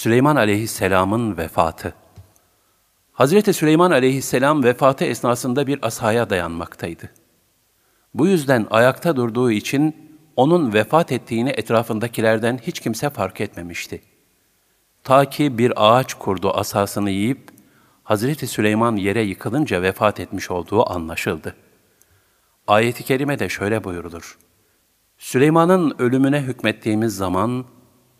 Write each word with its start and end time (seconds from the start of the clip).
Süleyman 0.00 0.36
aleyhisselamın 0.36 1.36
vefatı 1.36 1.94
Hazreti 3.12 3.52
Süleyman 3.52 3.90
aleyhisselam 3.90 4.64
vefatı 4.64 5.04
esnasında 5.04 5.66
bir 5.66 5.78
asaya 5.82 6.30
dayanmaktaydı. 6.30 7.10
Bu 8.14 8.26
yüzden 8.26 8.66
ayakta 8.70 9.16
durduğu 9.16 9.50
için 9.50 9.96
onun 10.36 10.72
vefat 10.72 11.12
ettiğini 11.12 11.50
etrafındakilerden 11.50 12.58
hiç 12.62 12.80
kimse 12.80 13.10
fark 13.10 13.40
etmemişti. 13.40 14.02
Ta 15.04 15.30
ki 15.30 15.58
bir 15.58 15.72
ağaç 15.76 16.14
kurdu 16.14 16.50
asasını 16.50 17.10
yiyip, 17.10 17.50
Hazreti 18.04 18.46
Süleyman 18.46 18.96
yere 18.96 19.22
yıkılınca 19.22 19.82
vefat 19.82 20.20
etmiş 20.20 20.50
olduğu 20.50 20.90
anlaşıldı. 20.90 21.56
Ayet-i 22.66 23.04
Kerime 23.04 23.38
de 23.38 23.48
şöyle 23.48 23.84
buyurulur. 23.84 24.38
Süleyman'ın 25.18 25.94
ölümüne 25.98 26.40
hükmettiğimiz 26.42 27.16
zaman, 27.16 27.64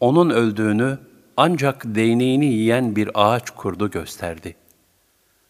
onun 0.01 0.31
öldüğünü 0.31 1.10
ancak 1.43 1.83
değneğini 1.85 2.47
yiyen 2.47 2.97
bir 2.97 3.11
ağaç 3.15 3.51
kurdu 3.51 3.91
gösterdi. 3.91 4.57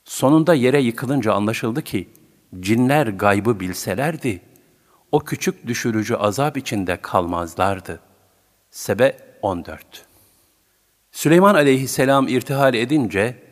Sonunda 0.05 0.55
yere 0.55 0.80
yıkılınca 0.80 1.33
anlaşıldı 1.33 1.83
ki, 1.83 2.09
cinler 2.61 3.07
gaybı 3.07 3.61
bilselerdi, 3.61 4.41
o 5.13 5.21
küçük 5.21 5.66
düşürücü 5.66 6.15
azap 6.15 6.57
içinde 6.57 6.97
kalmazlardı. 7.03 8.01
Sebe 8.71 9.16
14 9.43 10.07
Süleyman 11.13 11.55
aleyhisselam 11.55 12.29
irtihal 12.29 12.75
edince, 12.75 13.43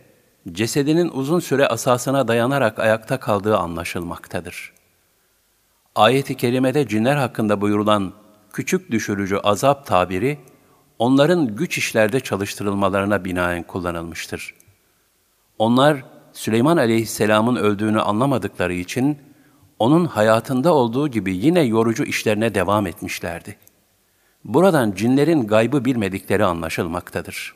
cesedinin 0.53 1.09
uzun 1.09 1.41
süre 1.41 1.67
asasına 1.67 2.29
dayanarak 2.29 2.79
ayakta 2.79 3.21
kaldığı 3.21 3.57
anlaşılmaktadır. 3.57 4.73
Ayet-i 5.95 6.37
kerimede 6.37 6.89
cinler 6.89 7.17
hakkında 7.17 7.61
buyurulan 7.61 8.13
küçük 8.53 8.91
düşürücü 8.91 9.37
azap 9.37 9.87
tabiri, 9.87 10.39
onların 10.99 11.57
güç 11.57 11.79
işlerde 11.79 12.21
çalıştırılmalarına 12.21 13.25
binaen 13.25 13.63
kullanılmıştır. 13.63 14.55
Onlar, 15.59 16.05
Süleyman 16.33 16.77
aleyhisselamın 16.77 17.57
öldüğünü 17.57 18.01
anlamadıkları 18.01 18.75
için, 18.75 19.19
onun 19.79 20.05
hayatında 20.05 20.75
olduğu 20.75 21.09
gibi 21.09 21.37
yine 21.37 21.61
yorucu 21.61 22.05
işlerine 22.05 22.55
devam 22.55 22.87
etmişlerdi. 22.87 23.57
Buradan 24.45 24.93
cinlerin 24.93 25.47
gaybı 25.47 25.85
bilmedikleri 25.85 26.45
anlaşılmaktadır. 26.45 27.55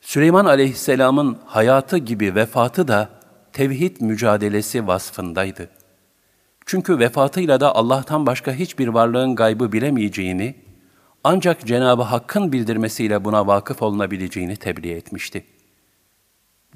Süleyman 0.00 0.44
aleyhisselamın 0.44 1.38
hayatı 1.44 1.98
gibi 1.98 2.34
vefatı 2.34 2.88
da 2.88 3.08
tevhid 3.52 4.00
mücadelesi 4.00 4.86
vasfındaydı. 4.86 5.70
Çünkü 6.66 6.98
vefatıyla 6.98 7.60
da 7.60 7.74
Allah'tan 7.74 8.26
başka 8.26 8.52
hiçbir 8.52 8.88
varlığın 8.88 9.34
gaybı 9.34 9.72
bilemeyeceğini, 9.72 10.54
ancak 11.30 11.66
Cenab-ı 11.66 12.02
Hakk'ın 12.02 12.52
bildirmesiyle 12.52 13.24
buna 13.24 13.46
vakıf 13.46 13.82
olunabileceğini 13.82 14.56
tebliğ 14.56 14.92
etmişti. 14.92 15.44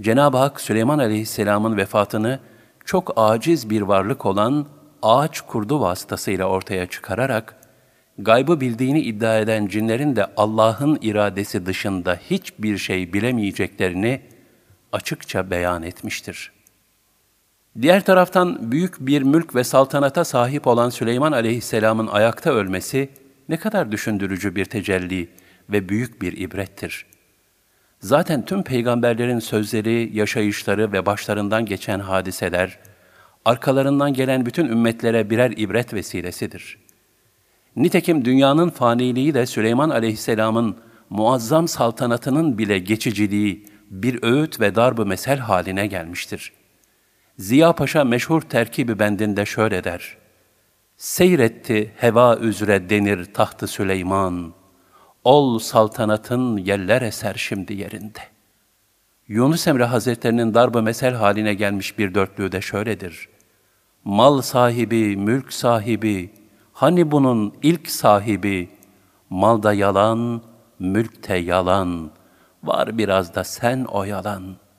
Cenab-ı 0.00 0.36
Hak 0.36 0.60
Süleyman 0.60 0.98
aleyhisselamın 0.98 1.76
vefatını 1.76 2.40
çok 2.84 3.12
aciz 3.16 3.70
bir 3.70 3.82
varlık 3.82 4.26
olan 4.26 4.66
ağaç 5.02 5.40
kurdu 5.40 5.80
vasıtasıyla 5.80 6.46
ortaya 6.46 6.86
çıkararak, 6.86 7.56
gaybı 8.18 8.60
bildiğini 8.60 9.00
iddia 9.00 9.38
eden 9.38 9.66
cinlerin 9.66 10.16
de 10.16 10.26
Allah'ın 10.36 10.98
iradesi 11.02 11.66
dışında 11.66 12.14
hiçbir 12.30 12.78
şey 12.78 13.12
bilemeyeceklerini 13.12 14.20
açıkça 14.92 15.50
beyan 15.50 15.82
etmiştir. 15.82 16.52
Diğer 17.82 18.04
taraftan 18.04 18.72
büyük 18.72 19.00
bir 19.00 19.22
mülk 19.22 19.54
ve 19.54 19.64
saltanata 19.64 20.24
sahip 20.24 20.66
olan 20.66 20.90
Süleyman 20.90 21.32
aleyhisselamın 21.32 22.06
ayakta 22.06 22.50
ölmesi 22.50 23.21
ne 23.52 23.56
kadar 23.56 23.92
düşündürücü 23.92 24.56
bir 24.56 24.64
tecelli 24.64 25.28
ve 25.70 25.88
büyük 25.88 26.22
bir 26.22 26.32
ibrettir. 26.36 27.06
Zaten 28.00 28.44
tüm 28.44 28.62
peygamberlerin 28.62 29.38
sözleri, 29.38 30.10
yaşayışları 30.14 30.92
ve 30.92 31.06
başlarından 31.06 31.66
geçen 31.66 32.00
hadiseler, 32.00 32.78
arkalarından 33.44 34.14
gelen 34.14 34.46
bütün 34.46 34.66
ümmetlere 34.66 35.30
birer 35.30 35.50
ibret 35.56 35.94
vesilesidir. 35.94 36.78
Nitekim 37.76 38.24
dünyanın 38.24 38.70
faniliği 38.70 39.34
de 39.34 39.46
Süleyman 39.46 39.90
aleyhisselamın 39.90 40.76
muazzam 41.10 41.68
saltanatının 41.68 42.58
bile 42.58 42.78
geçiciliği 42.78 43.66
bir 43.90 44.22
öğüt 44.22 44.60
ve 44.60 44.74
darb 44.74 45.06
mesel 45.06 45.38
haline 45.38 45.86
gelmiştir. 45.86 46.52
Ziya 47.38 47.72
Paşa 47.72 48.04
meşhur 48.04 48.40
terkibi 48.40 48.98
bendinde 48.98 49.46
şöyle 49.46 49.84
der. 49.84 50.21
Seyretti 51.02 51.92
heva 51.96 52.36
üzre 52.36 52.90
denir 52.90 53.34
tahtı 53.34 53.66
Süleyman.'' 53.66 54.54
Ol 55.24 55.58
saltanatın 55.58 56.56
yeller 56.56 57.02
eser 57.02 57.34
şimdi 57.34 57.74
yerinde. 57.74 58.18
Yunus 59.28 59.66
Emre 59.66 59.84
Hazretlerinin 59.84 60.54
darbe 60.54 60.80
mesel 60.80 61.14
haline 61.14 61.54
gelmiş 61.54 61.98
bir 61.98 62.14
dörtlüğü 62.14 62.52
de 62.52 62.60
şöyledir. 62.60 63.28
Mal 64.04 64.40
sahibi, 64.40 65.16
mülk 65.16 65.52
sahibi, 65.52 66.34
hani 66.72 67.10
bunun 67.10 67.54
ilk 67.62 67.90
sahibi, 67.90 68.70
malda 69.30 69.72
yalan, 69.72 70.42
mülkte 70.78 71.36
yalan, 71.36 72.10
var 72.64 72.98
biraz 72.98 73.34
da 73.34 73.44
sen 73.44 73.84
o 73.84 74.04
yalan.'' 74.04 74.71